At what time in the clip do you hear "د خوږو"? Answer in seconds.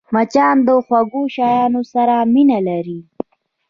0.67-1.23